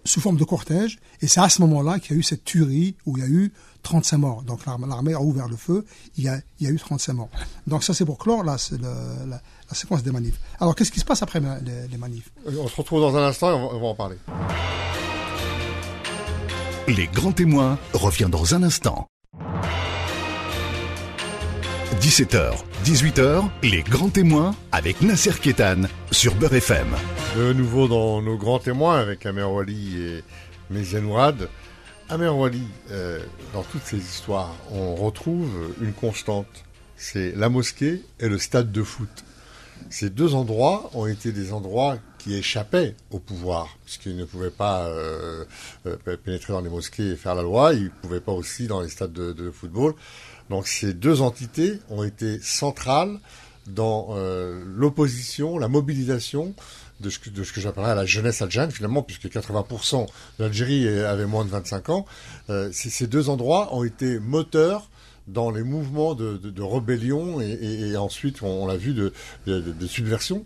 [0.06, 1.00] sous forme de cortège.
[1.22, 3.30] Et c'est à ce moment-là qu'il y a eu cette tuerie où il y a
[3.30, 3.52] eu
[3.84, 4.42] 35 morts.
[4.44, 5.86] Donc l'armée a ouvert le feu,
[6.18, 7.30] il y a, il y a eu 35 morts.
[7.68, 8.90] Donc ça c'est pour clore là, c'est la,
[9.28, 10.40] la séquence des manifs.
[10.60, 12.30] Alors qu'est-ce qui se passe après les, les manifs?
[12.48, 14.18] Euh, On se retrouve dans un instant et on va, on va en parler.
[16.88, 19.08] Les grands témoins revient dans un instant.
[22.02, 22.54] 17h,
[22.86, 26.88] 18h, les grands témoins avec Nasser Kétan sur Beurre FM.
[27.36, 30.24] De nouveau dans nos grands témoins avec Amer Wali et
[30.70, 31.50] Méziane Ourad.
[32.12, 36.48] Amer Wali, euh, dans toutes ces histoires, on retrouve une constante.
[36.98, 39.24] C'est la mosquée et le stade de foot.
[39.92, 44.88] Ces deux endroits ont été des endroits qui échappaient au pouvoir, puisqu'ils ne pouvaient pas
[44.88, 45.46] euh,
[45.86, 48.82] euh, pénétrer dans les mosquées et faire la loi, ils ne pouvaient pas aussi dans
[48.82, 49.94] les stades de, football.
[50.50, 53.20] Donc ces deux entités ont été centrales
[53.68, 54.16] dans
[54.66, 56.56] l'opposition, la mobilisation
[57.00, 61.46] de ce que, de j'appellerais la jeunesse algérienne, finalement, puisque 80% de l'Algérie avait moins
[61.46, 62.06] de 25 ans.
[62.50, 64.90] Euh, ces deux endroits ont été moteurs
[65.28, 69.14] dans les mouvements de, de, rébellion et, ensuite, on, l'a vu, de,
[69.46, 70.44] de, de subversion.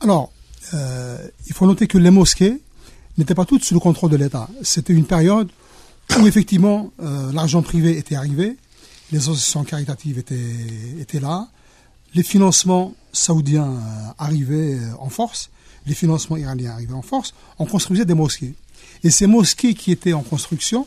[0.00, 0.32] Alors,
[0.74, 2.60] euh, il faut noter que les mosquées
[3.18, 4.48] n'étaient pas toutes sous le contrôle de l'État.
[4.62, 5.48] C'était une période
[6.18, 8.56] où effectivement euh, l'argent privé était arrivé,
[9.12, 10.36] les associations caritatives étaient,
[10.98, 11.48] étaient là,
[12.14, 15.50] les financements saoudiens euh, arrivaient euh, en force,
[15.86, 18.54] les financements iraniens arrivaient en force, on construisait des mosquées.
[19.02, 20.86] Et ces mosquées qui étaient en construction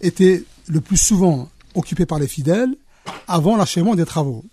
[0.00, 2.74] étaient le plus souvent occupées par les fidèles
[3.26, 4.44] avant l'achèvement des travaux.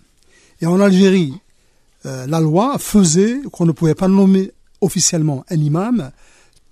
[0.61, 1.33] Et en Algérie,
[2.05, 6.11] euh, la loi faisait qu'on ne pouvait pas nommer officiellement un imam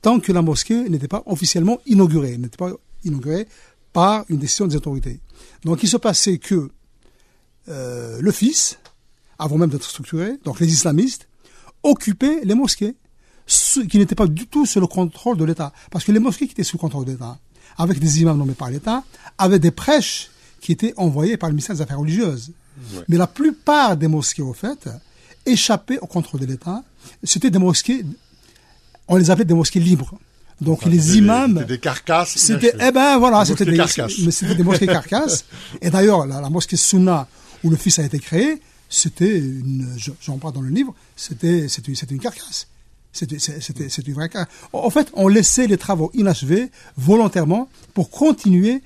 [0.02, 2.72] tant que la mosquée n'était pas officiellement inaugurée, n'était pas
[3.04, 3.48] inaugurée
[3.92, 5.20] par une décision des autorités.
[5.66, 6.70] Donc il se passait que
[7.68, 8.80] le fils,
[9.40, 11.28] avant même d'être structuré, donc les islamistes,
[11.84, 12.96] occupaient les mosquées,
[13.48, 15.72] ce qui n'étaient pas du tout sous le contrôle de l'État.
[15.90, 17.40] Parce que les mosquées qui étaient sous le contrôle de l'État,
[17.78, 19.04] avec des imams nommés par l'État,
[19.38, 20.30] avaient des prêches
[20.62, 22.52] qui étaient envoyés par le ministère des Affaires religieuses.
[23.08, 24.90] Mais la plupart des mosquées, au fait,
[25.46, 26.84] échappaient au contrôle de l'État.
[27.24, 28.06] C'était des mosquées,
[29.08, 30.14] on les appelait des mosquées libres.
[30.62, 32.34] Donc Enfin, les imams, C'était des carcasses.
[32.36, 34.20] c'était, eh ben voilà, c'était des, carcasses.
[34.20, 35.46] mais c'était des mosquées carcasses.
[35.82, 37.28] Et d'ailleurs, la, la mosquée Sunna,
[37.64, 41.68] où le fils a été créé, c'était une, je- j'en parle dans le livre, c'était,
[41.70, 42.68] c'était une carcasse.
[43.12, 44.54] C'était, une vraie carcasse.
[44.74, 48.82] En fait, on laissait les travaux inachevés volontairement pour continuer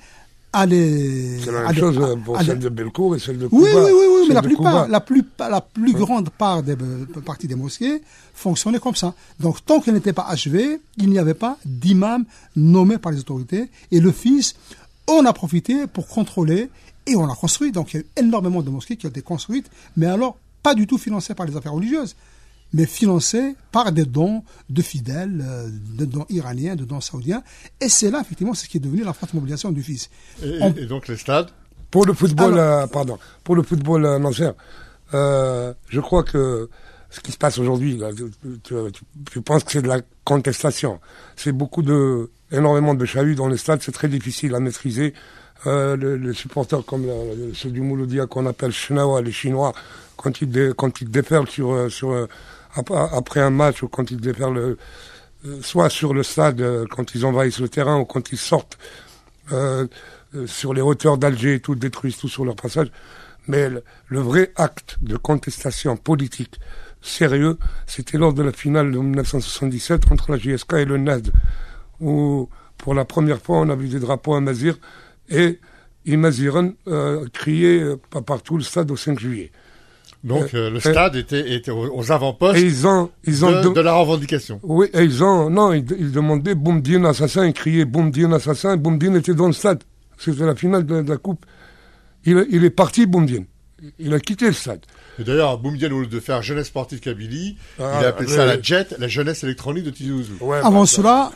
[0.53, 1.39] à les.
[1.43, 3.83] C'est la même chose à- pour à celle de Belcourt et celle de oui, Cuba.
[3.85, 7.05] oui, oui, oui, mais Celle la plupart, la plus, la plus grande part des euh,
[7.25, 8.01] parties des mosquées
[8.33, 9.13] fonctionnaient comme ça.
[9.39, 12.23] Donc, tant qu'elles n'étaient pas achevées, il n'y avait pas d'imam
[12.55, 13.69] nommé par les autorités.
[13.91, 14.55] Et le fils,
[15.07, 16.69] on a profité pour contrôler
[17.05, 17.71] et on a construit.
[17.71, 20.75] Donc, il y a eu énormément de mosquées qui ont été construites, mais alors pas
[20.75, 22.15] du tout financées par les affaires religieuses.
[22.75, 27.43] mais financé par des dons de fidèles, euh, de dons iraniens, de dons saoudiens.
[27.79, 30.09] Et c'est là, effectivement, ce qui est devenu la forte mobilisation du fils.
[30.41, 31.49] Et, On- et donc les stades
[31.91, 34.51] Pour le football, Alors- euh, pardon, pour le football euh,
[35.13, 36.67] euh, je crois que
[37.11, 38.23] ce qui se passe aujourd'hui, là, tu,
[38.63, 40.99] tu, tu- tu penses que c'est de la contestation.
[41.35, 45.13] C'est beaucoup de, énormément de chahuts dans les stades, c'est très difficile à maîtriser.
[45.65, 47.05] Euh, le- les supporters comme
[47.53, 49.71] ceux du Mouloudia qu'on appelle Chenawa, les Chinois,
[50.17, 52.27] quand ils, dé- quand ils déferlent sur, euh, sur, euh,
[52.75, 54.75] ap- après un match ou quand ils déferlent
[55.61, 58.77] soit sur le stade quand ils envahissent le terrain ou quand ils sortent
[59.51, 59.87] euh,
[60.45, 62.87] sur les hauteurs d'Alger et tout, détruisent tout sur leur passage.
[63.47, 66.59] Mais le, le vrai acte de contestation politique
[67.01, 71.31] sérieux, c'était lors de la finale de 1977 entre la JSK et le NAD,
[71.99, 72.47] où
[72.77, 74.77] pour la première fois on a vu des drapeaux à Mazir
[75.29, 75.59] et
[76.05, 79.51] Imaziren euh, criait euh, partout le stade au 5 juillet.
[80.23, 83.73] Donc euh, le euh, stade était, était aux, avant-postes Et ils ont, ils ont de,
[83.73, 84.59] de la revendication.
[84.63, 89.15] Oui, et ils ont, non, ils, ils demandaient Boumdine assassin, ils criaient Boumdine assassin, Boumdine
[89.17, 89.83] était dans le stade.
[90.17, 91.45] C'était la finale de, de la coupe.
[92.25, 93.45] Il, il est parti, Boumdine.
[93.99, 94.79] Il a quitté le stade.
[95.19, 98.35] Et d'ailleurs, Boumdienne, au lieu de faire jeunesse sportive Kabylie, Ah, il a appelé le-
[98.35, 100.35] ça la JET, la jeunesse électronique de Tizi Ouzou.
[100.39, 101.31] Ouais, Avant bah, cela,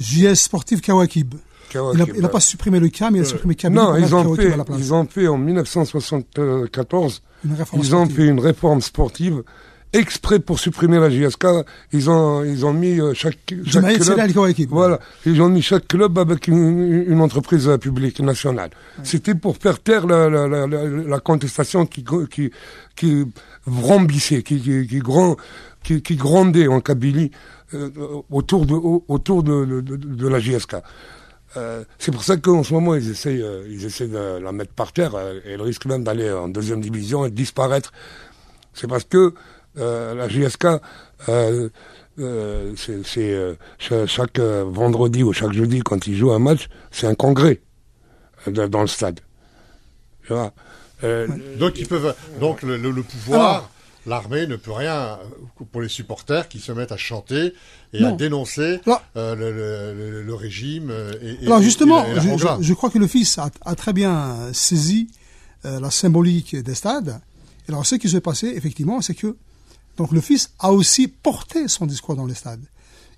[0.00, 1.34] JS Sportif Kawakib.
[1.74, 2.28] Il n'a bah.
[2.28, 5.26] pas supprimé le CAM, il a supprimé Kabylie Non, ils ont, fait, ils ont fait
[5.28, 8.16] en 1974, Une réforme ils ont sportive.
[8.16, 9.42] fait une réforme sportive
[9.92, 11.46] exprès pour supprimer la JSK.
[11.92, 14.14] Ils ont, ils ont mis euh, chaque, club-.
[14.76, 18.70] Voilà, ils ont mis chaque club avec une, une entreprise euh, publique nationale.
[19.02, 22.52] C'était pour faire taire la, la, la, la, la contestation qui, qui,
[22.94, 23.24] qui
[23.66, 25.36] vrombissait, qui, qui, qui, grand,
[25.82, 27.32] qui, qui grondait en Kabylie
[27.74, 27.90] euh,
[28.30, 30.76] autour de, au- autour de, de, de, de la JSK.
[31.56, 34.72] Euh, c'est pour ça qu'en ce moment, ils essayent, euh, ils essayent de la mettre
[34.72, 37.92] par terre euh, et elle risque même d'aller en deuxième division et de disparaître.
[38.72, 39.34] C'est parce que
[39.78, 40.66] euh, la JSK,
[41.28, 41.68] euh,
[42.20, 46.68] euh, c'est c'est, euh, cha- chaque vendredi ou chaque jeudi, quand ils jouent un match,
[46.92, 47.60] c'est un congrès
[48.48, 49.20] euh, dans le stade.
[50.26, 50.52] Tu vois
[51.02, 51.26] Euh,
[51.58, 53.70] Donc ils peuvent, donc le, le- le pouvoir, Alors-
[54.06, 57.52] l'armée ne peut rien euh, pour les supporters qui se mettent à chanter
[57.92, 58.16] et à Non.
[58.16, 62.12] dénoncer Alors- euh, le, le- le- le régime euh, et, Alors et- justement, et la-
[62.12, 62.56] et la je, Hongla.
[62.60, 65.08] je- je crois que le fils a, a très bien saisi
[65.64, 67.20] euh, la symbolique des stades.
[67.68, 69.36] Et alors ce qui s'est passé, effectivement, c'est que
[69.96, 72.62] donc le fils a aussi porté son discours dans les stades.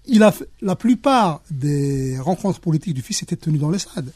[0.07, 4.11] Il a la plupart des rencontres politiques du fils étaient tenues dans les stades.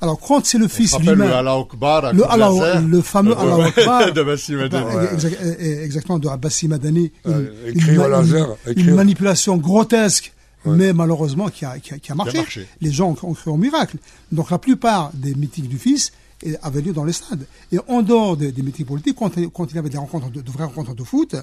[0.00, 3.66] Alors quand c'est le fils rappelle le lui-même, Allah Akbar le, Allah- le fameux Allah
[3.66, 4.84] Akbar, de Bassim Adem.
[4.84, 10.32] bah, exa- eh, exactement de Abbassi Madani, une, manipulation grotesque,
[10.66, 12.38] mais malheureusement qui a, qui a, qui a marché.
[12.38, 12.66] marché.
[12.80, 13.96] Les gens ont, ont cru au miracle.
[14.32, 17.46] Donc la plupart des meetings du fils eh, avaient lieu dans les stades.
[17.72, 20.40] Et en dehors des, des meetings politiques, quand, quand il y avait des rencontres, de,
[20.40, 21.36] de vraies rencontres de foot,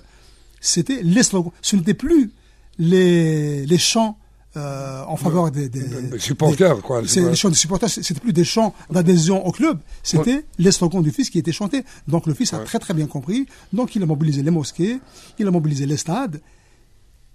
[0.59, 1.51] c'était les slogans.
[1.61, 2.31] Ce n'était plus
[2.79, 4.17] les, les chants
[4.57, 7.01] euh, en faveur des, des, des supporters, des- quoi.
[7.07, 7.89] C'est les chants des supporters.
[7.89, 9.79] C'était plus des chants d'adhésion au club.
[10.03, 11.83] C'était les slogans du fils qui étaient chantés.
[12.07, 13.45] Donc le fils a très très bien compris.
[13.71, 14.99] Donc il a mobilisé les mosquées,
[15.39, 16.41] il a mobilisé les stades.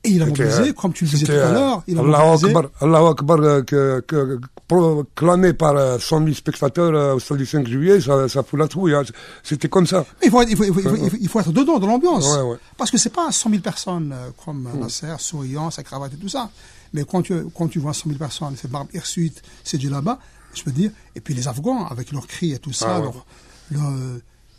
[0.05, 2.01] Et il a mobilisé, euh, comme tu le disais tout à euh, l'heure, il a
[2.03, 2.47] Allahu mobilisé.
[2.55, 7.39] Akbar, Allahu Akbar euh, que, que, proclamé par euh, 100 000 spectateurs euh, au stade
[7.39, 8.95] du 5 juillet, ça, ça fout la trouille.
[8.95, 9.03] hein.
[9.43, 10.05] C'était comme ça.
[10.23, 11.79] Il faut, être- il, faut, il, faut, il, faut, il faut- il faut être dedans,
[11.81, 12.25] dans l'ambiance.
[12.37, 12.57] Ouais, ouais.
[12.77, 16.29] Parce que c'est pas 100 000 personnes comme euh, Nasser, souriant, sa cravate et tout
[16.29, 16.51] ça.
[16.97, 20.19] Mais quand tu, quand tu vois 100 000 personnes, c'est barbe hirsute, c'est du là-bas,
[20.55, 23.05] je peux dire, et puis les Afghans, avec leurs cris et tout ça, Ah ouais.
[23.05, 23.27] leur,
[23.71, 23.93] leur,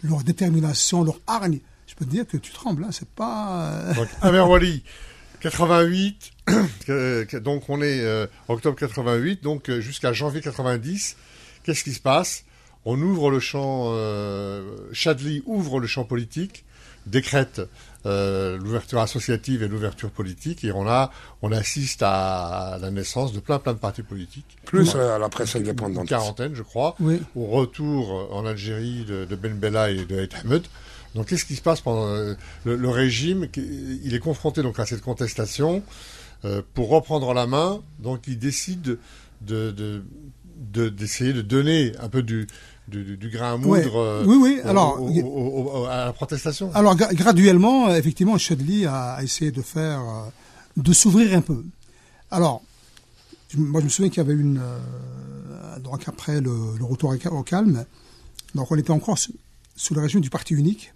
[0.04, 3.64] leur détermination, leur hargne, je peux te dire que tu trembles, hein, c'est pas...
[3.72, 4.84] euh, Donc, Amer Wali,
[5.42, 6.32] 88,
[6.86, 11.16] que- que- donc on est euh, octobre 88, donc euh, jusqu'à janvier 90.
[11.64, 12.44] Qu'est-ce qui se passe?
[12.86, 16.64] On ouvre le champ, euh, Chadli ouvre le champ politique,
[17.10, 17.62] décrète
[18.06, 23.40] euh, l'ouverture associative et l'ouverture politique, et on a, on assiste à la naissance de
[23.40, 24.58] plein plein de partis politiques.
[24.66, 26.08] Plus euh, à la presse Une indépendante.
[26.08, 27.22] quarantaine, je crois, Oui.
[27.36, 30.64] au retour en Algérie de, de Ben Bella et de Ahmed.
[31.16, 34.86] Donc, qu'est-ce qui se passe pendant euh, le, le régime Il est confronté donc à
[34.86, 35.82] cette contestation
[36.46, 37.82] euh, pour reprendre la main.
[38.00, 39.00] Donc, il décide
[39.42, 40.04] de de-
[40.72, 42.48] de- d'essayer de, donner un peu du
[42.88, 46.06] du, du- du grain à moudre euh, Oui, oui, au- alors- au- au- au- à
[46.06, 46.72] la protestation.
[46.74, 50.30] Alors gra- graduellement, euh, effectivement, Chadli a, a essayé de faire, euh,
[50.78, 51.64] de s'ouvrir un peu.
[52.32, 52.62] Alors,
[53.56, 57.18] moi je me souviens qu'il y avait une, euh, donc après le, le retour au
[57.18, 57.86] ca- au calme,
[58.56, 59.34] donc on était encore sous,
[59.76, 60.94] sous le régime du parti unique.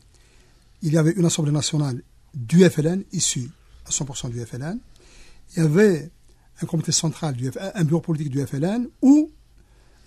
[0.82, 2.02] Il y avait une assemblée nationale
[2.34, 3.50] du FLN issue
[3.86, 4.80] à 100% du FLN.
[5.56, 6.10] Il y avait
[6.62, 9.30] un comité central du un bureau politique du FLN où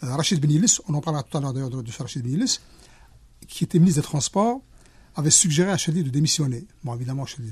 [0.05, 2.61] euh, Rachid Benilis, on en parlera tout à l'heure d'ailleurs de, de Rachid Benilis,
[3.49, 4.61] qui était ministre des Transports,
[5.17, 6.67] avait suggéré à Chedli de démissionner.
[6.83, 7.51] Bon, évidemment, Chedli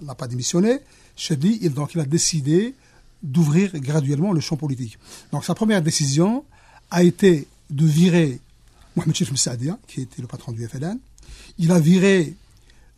[0.00, 0.80] n'a pas démissionné.
[1.16, 2.74] Chedli, il, donc, il a décidé
[3.22, 4.98] d'ouvrir graduellement le champ politique.
[5.32, 6.44] Donc, sa première décision
[6.90, 8.40] a été de virer
[8.96, 10.98] Mohamed Chef Msadia, qui était le patron du FLN.
[11.58, 12.34] Il a viré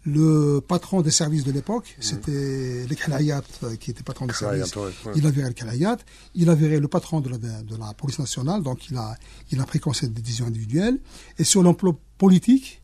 [0.04, 3.42] le patron des services de l'époque, c'était le Khalayat
[3.78, 4.74] qui était patron des services.
[5.14, 5.98] Il a viré le Khalayat.
[6.34, 9.16] Il a viré le patron de la, de la police nationale, donc il a,
[9.50, 10.98] il a pris conseil de décision individuelle.
[11.38, 12.82] Et sur l'emploi politique,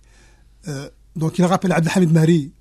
[0.69, 2.53] euh, donc il a rappelé Abdelhamid Mari,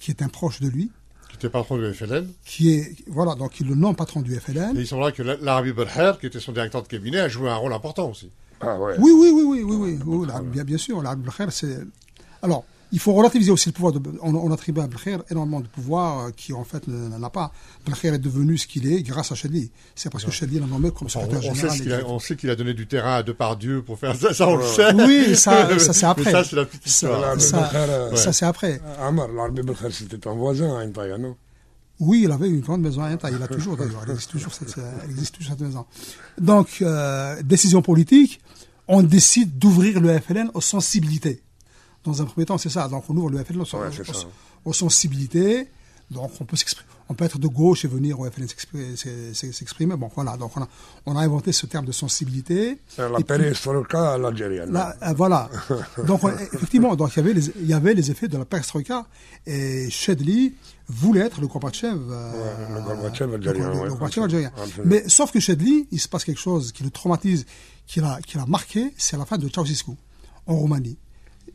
[0.00, 0.90] qui est un proche de lui.
[1.28, 2.26] Qui était patron du FLN.
[2.44, 4.76] Qui est, voilà, donc il est le non-patron du FLN.
[4.76, 7.56] Et il semblerait que l'Arabie Belher, qui était son directeur de cabinet, a joué un
[7.56, 8.30] rôle important aussi.
[8.60, 8.96] Ah ouais.
[8.98, 11.78] Oui, oui, oui, oui, oui, oui, bien, bien sûr, l'Arabie Belher, c'est...
[12.42, 13.92] Alors, il faut relativiser aussi le pouvoir.
[13.92, 17.30] De, on, on attribue à Belkhair énormément de pouvoir euh, qui en fait n'en a
[17.30, 17.52] pas.
[17.86, 19.70] Belkhair est devenu ce qu'il est grâce à Chadli.
[19.94, 21.78] C'est parce que Chadli l'a nommé comme secrétaire on, général.
[21.78, 24.56] Sait on sait qu'il a donné du terrain à Depardieu pour faire ça, ça on
[24.56, 24.94] le sait.
[24.94, 26.30] Oui, ça, ça c'est après.
[26.30, 27.40] ça c'est la petite histoire.
[27.40, 28.80] Ça, ça, ça c'est après.
[29.00, 31.34] Amar, l'armée Belkhair c'était un voisin à Intaïa, non
[32.00, 33.36] oui, il avait une grande maison à Intaïa.
[33.38, 34.02] Il a toujours d'ailleurs.
[34.06, 34.74] Il existe toujours cette,
[35.04, 35.86] elle existe toujours cette maison.
[36.36, 38.40] Donc, euh, décision politique,
[38.88, 41.42] on décide d'ouvrir le FLN aux sensibilités.
[42.04, 42.88] Dans un premier temps, c'est ça.
[42.88, 43.62] Donc on ouvre le FLN
[44.64, 45.68] aux, sensibilités.
[46.10, 46.56] Donc on peut
[47.08, 48.46] on peut être de gauche et venir au FLN
[49.34, 49.96] s'exprimer.
[49.96, 50.68] Bon voilà, donc on a,
[51.06, 52.78] on a, inventé ce terme de sensibilité.
[52.96, 54.74] La perestroïka algérienne.
[54.74, 55.50] Euh, voilà.
[56.06, 59.06] donc effectivement, donc il y avait les, il y avait les effets de la perestroïka
[59.46, 60.54] et Shedli
[60.88, 61.98] voulait être le Gorbatchev.
[62.10, 63.70] Euh, le Gorbatchev algérien.
[63.70, 64.52] Le, Gorbatchev algérien.
[64.84, 67.44] Mais sauf que Shedli, il se passe quelque chose qui le traumatise,
[67.86, 69.92] qui l'a, qui l'a marqué, c'est la fin de Ceausescu
[70.46, 70.96] en Roumanie.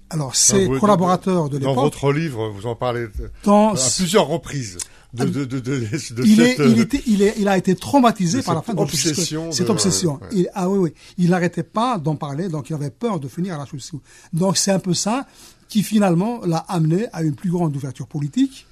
[0.10, 1.76] Alors, ses collaborateurs de l'époque.
[1.76, 3.08] Dans votre livre, vous en parlez
[3.46, 4.78] à plusieurs reprises.
[5.14, 8.42] De, de, de, de, il, cette, est, il, était, il, est, il a été traumatisé
[8.44, 10.20] par la fin de obsession cette obsession.
[10.34, 10.94] Il, ah oui, oui.
[11.18, 13.90] Il n'arrêtait pas d'en parler, donc il avait peur de finir à la chose.
[14.34, 15.26] Donc c'est un peu ça
[15.70, 18.68] qui finalement l'a amené à une plus grande ouverture politique.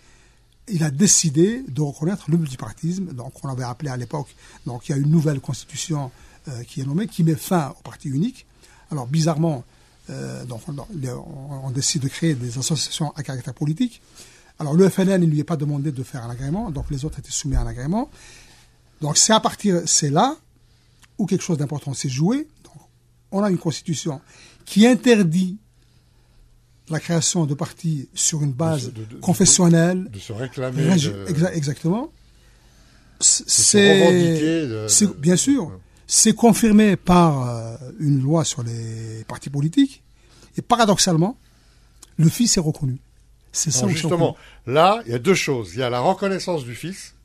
[0.68, 4.36] Il a décidé de reconnaître le multipartisme, donc on l'avait appelé à l'époque.
[4.66, 6.12] Donc il y a une nouvelle constitution
[6.50, 8.46] euh, qui est nommée, qui met fin au parti unique.
[8.92, 9.64] Alors bizarrement,
[10.10, 14.02] euh, donc on, décide de créer des associations à caractère politique.
[14.60, 17.06] Alors le FNL, il ne lui est pas demandé de faire un agrément, donc les
[17.06, 18.10] autres étaient soumis à un agrément.
[19.02, 20.38] Donc c'est à partir, c'est là
[21.18, 22.48] où quelque chose d'important s'est joué.
[22.64, 22.74] Donc,
[23.32, 24.22] on a une constitution
[24.66, 25.58] qui interdit
[26.90, 28.92] la création de partis sur une base
[29.22, 30.10] confessionnelle.
[30.12, 30.84] De, se réclamer.
[31.54, 32.12] exactement.
[33.20, 33.60] C'est
[35.20, 35.72] bien sûr.
[36.08, 40.04] C'est confirmé par euh, une loi sur les partis politiques.
[40.58, 41.38] Et paradoxalement,
[42.18, 43.00] le fils est reconnu.
[43.52, 45.74] C'est ça Justement, là, il y a deux choses.
[45.74, 47.16] Il y a la reconnaissance du fils.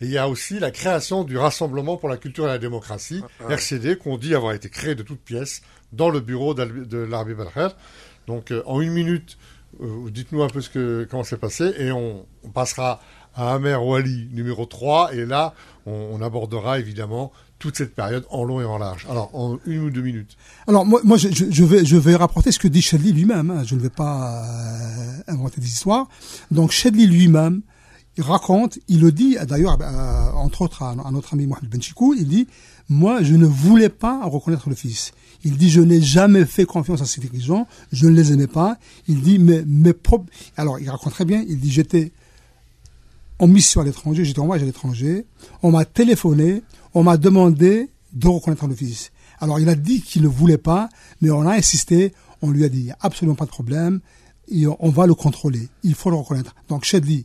[0.00, 3.22] Et il y a aussi la création du Rassemblement pour la culture et la démocratie,
[3.22, 3.52] ah, ah.
[3.52, 5.60] RCD, qu'on dit avoir été créé de toutes pièces
[5.92, 7.68] dans le bureau de l'Arbi Belcher.
[8.26, 9.36] Donc, euh, en une minute,
[9.82, 13.00] euh, dites-nous un peu ce que, comment c'est passé et on, on passera
[13.34, 15.14] à Amer Wali numéro 3.
[15.14, 15.54] Et là,
[15.86, 19.06] on, abordera évidemment toute cette période en long et en large.
[19.08, 20.36] Alors, en une ou deux minutes.
[20.66, 23.50] Alors, moi, moi je, je vais, je vais rapporter ce que dit Shedley lui-même.
[23.50, 23.62] Hein.
[23.64, 26.08] Je ne vais pas euh, inventer des histoires.
[26.50, 27.60] Donc, Shedley lui-même,
[28.16, 32.26] il raconte, il le dit d'ailleurs, euh, entre autres, à, notre ami Mohamed Benchikou, il
[32.26, 32.48] dit,
[32.88, 35.12] moi, je ne voulais pas reconnaître le fils.
[35.44, 38.78] Il dit, je n'ai jamais fait confiance à ces dirigeants, je ne les aimais pas.
[39.06, 40.26] Il dit, mais mes propres...
[40.56, 42.12] Alors, il raconte très bien, il dit, j'étais
[43.40, 45.26] en mission à l'étranger, j'étais en voyage à l'étranger,
[45.62, 46.62] on m'a téléphoné,
[46.94, 49.10] on m'a demandé de reconnaître fils.
[49.40, 50.88] Alors il a dit qu'il ne voulait pas,
[51.20, 54.00] mais on a insisté, on lui a dit, il n'y a absolument pas de problème,
[54.78, 56.54] on va le contrôler, il faut le reconnaître.
[56.68, 57.24] Donc Shedley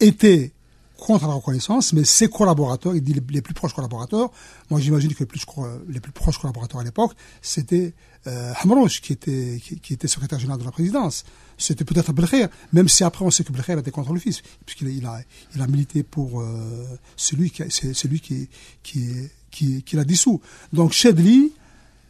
[0.00, 0.52] était
[0.98, 4.30] contre la reconnaissance, mais ses collaborateurs, il dit les, plus proches collaborateurs,
[4.68, 7.94] moi j'imagine que les plus, proches collaborateurs à l'époque, c'était
[8.26, 8.52] euh,
[9.00, 11.24] qui était, qui, était secrétaire général de la présidence.
[11.56, 14.88] C'était peut-être Belkhair, même si après on sait que Belkhair était contre le fils, puisqu'il
[14.88, 15.20] il a,
[15.54, 16.84] il a milité pour euh,
[17.16, 18.48] celui, qui, celui qui,
[18.82, 20.40] qui, qui, qui l'a dissous.
[20.72, 21.52] Donc Shedli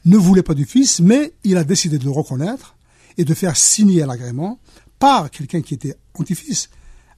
[0.06, 2.74] ne voulait pas du fils, mais il a décidé de le reconnaître
[3.18, 4.58] et de faire signer l'agrément
[4.98, 6.70] par quelqu'un qui était anti-fils.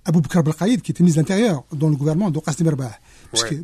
[0.04, 2.92] Abou Bakr Belkhaïd, qui était ministre de l'Intérieur dans le gouvernement de Qasdim Erbah,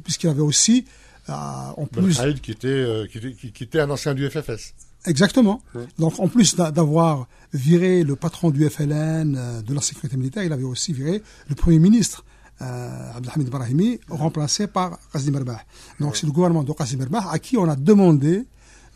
[0.04, 0.84] puisqu'il avait aussi,
[1.28, 2.20] euh, en plus...
[2.42, 4.74] Qui était, euh, qui, était, qui, était un ancien du FFS.
[5.06, 5.62] Exactement.
[5.98, 10.52] Donc, en plus d'avoir viré le patron du FLN, euh, de la sécurité militaire, il
[10.52, 12.24] avait aussi viré le Premier ministre,
[12.60, 15.60] euh, Abdelhamid Brahimi, remplacé par Erbah.
[16.00, 18.44] Donc, c'est le gouvernement de Erbah à qui on a demandé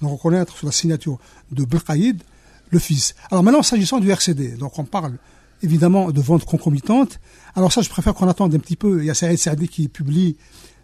[0.02, 1.18] de reconnaître sur la signature
[1.52, 2.22] de Belkhaïd
[2.70, 3.14] le fils.
[3.30, 5.16] Alors maintenant, s'agissant du RCD, donc on parle
[5.62, 7.20] évidemment de vente concomitante.
[7.54, 9.00] Alors ça, je préfère qu'on attende un petit peu.
[9.00, 10.36] Il y a Saïd qui publie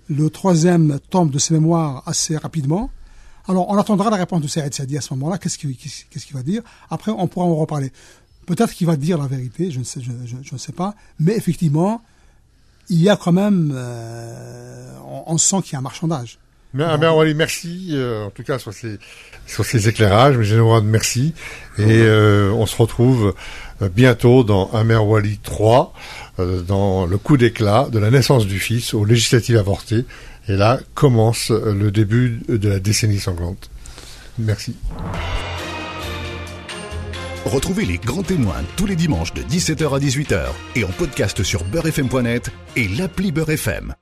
[0.08, 2.90] le troisième tome de ses mémoires assez rapidement.
[3.48, 5.38] Alors on attendra la réponse de Saïd Saadi à ce moment-là.
[5.38, 6.62] Qu'est-ce qu'il va dire?
[6.90, 7.92] Après, on pourra en reparler.
[8.46, 10.10] Peut-être qu'il va dire la vérité, je ne sais, je,
[10.42, 10.94] je, ne sais pas.
[11.18, 12.02] Mais effectivement,
[12.88, 14.92] il y a quand même, euh,
[15.26, 16.38] on, sent qu'il y a un marchandage.
[16.72, 18.98] Bien, bien Wally, merci euh, en tout cas sur ces
[19.46, 21.32] sur ces éclairages, de merci
[21.78, 23.34] et euh, on se retrouve
[23.94, 25.92] bientôt dans Amer Wally 3
[26.66, 30.04] dans le coup d'éclat de la naissance du fils aux législatives avortées
[30.48, 33.70] et là commence le début de la décennie sanglante.
[34.38, 34.76] Merci.
[37.46, 41.62] Retrouvez les grands témoins tous les dimanches de 17h à 18h et en podcast sur
[41.64, 43.94] beurrefm.net et l'appli Beurrefm.